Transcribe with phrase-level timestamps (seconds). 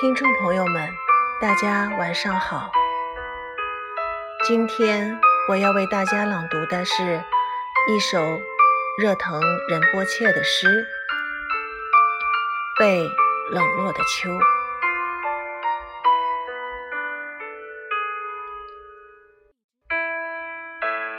[0.00, 0.88] 听众朋友们，
[1.42, 2.72] 大家晚上好。
[4.44, 7.22] 今天我要为大家朗读的是
[7.86, 8.18] 一首
[8.96, 10.68] 热腾仁波切的诗
[12.78, 13.06] 《被
[13.50, 14.30] 冷落的秋》。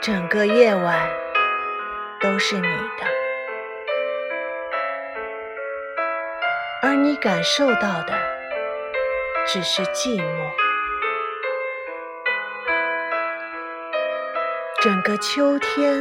[0.00, 1.08] 整个夜晚
[2.20, 3.06] 都是你的，
[6.82, 8.41] 而你感受到的
[9.52, 10.50] 只是寂寞。
[14.80, 16.00] 整个秋天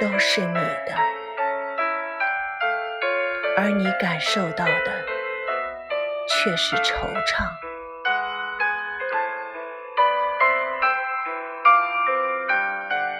[0.00, 0.94] 都是你的，
[3.56, 5.04] 而你感受到的
[6.28, 7.48] 却是惆怅。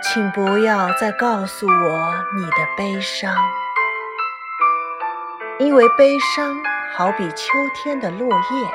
[0.00, 3.36] 请不要再告诉我你的悲伤，
[5.58, 6.56] 因为悲伤
[6.94, 8.70] 好比秋天的落叶。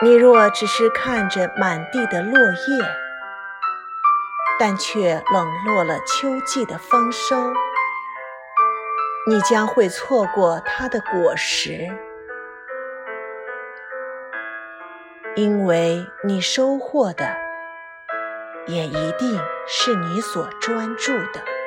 [0.00, 2.84] 你若只是看着满地的落叶，
[4.58, 7.52] 但却冷落了秋季的丰收，
[9.26, 11.86] 你将会错过它的果实，
[15.34, 17.26] 因为你收获的。
[18.66, 21.57] 也一定是你所专注的。